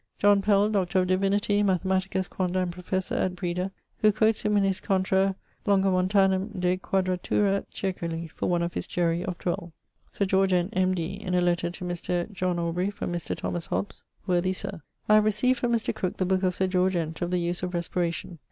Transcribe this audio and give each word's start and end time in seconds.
John 0.17 0.41
Pell, 0.41 0.67
Dr. 0.71 1.01
of 1.01 1.07
Divinity, 1.09 1.61
mathematicus, 1.61 2.27
quondam 2.27 2.71
professor... 2.71 3.13
at 3.13 3.35
Breda, 3.35 3.69
who 3.99 4.11
quotes 4.11 4.41
him 4.41 4.57
in 4.57 4.63
his... 4.63 4.79
contra 4.79 5.35
Longomontanum 5.67 6.59
de 6.59 6.77
Quadratura 6.77 7.63
circuli, 7.71 8.27
for 8.31 8.49
one 8.49 8.63
of 8.63 8.73
his 8.73 8.87
jury 8.87 9.23
(of 9.23 9.37
12). 9.37 9.71
Sir 10.11 10.25
George 10.25 10.53
Ent, 10.53 10.71
M.D. 10.75 11.03
In 11.21 11.35
a 11.35 11.39
letter 11.41 11.69
to 11.69 11.85
Mr. 11.85 12.25
J 12.31 12.45
A 12.47 12.91
from 12.91 13.13
Mr. 13.13 13.37
Thomas 13.37 13.67
Hobbes: 13.67 14.03
'Worthy 14.25 14.53
Sir, 14.53 14.81
I 15.07 15.13
have 15.13 15.23
receaved 15.23 15.57
from 15.59 15.71
Mr. 15.71 15.93
Crooke 15.93 16.17
the 16.17 16.25
booke 16.25 16.41
of 16.41 16.55
Sir 16.55 16.65
George 16.65 16.95
Ent 16.95 17.21
of 17.21 17.29
the 17.29 17.37
Use 17.37 17.61
of 17.61 17.75
Respiration. 17.75 18.39